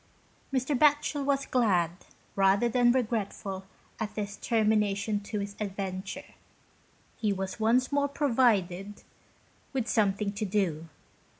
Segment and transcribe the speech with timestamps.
[0.51, 0.75] Mr.
[0.75, 1.91] Batchel was glad,
[2.35, 3.65] rather than regretful
[3.99, 6.33] at this termination to his adventure.
[7.17, 9.03] He was once more provided
[9.73, 10.89] with something to do.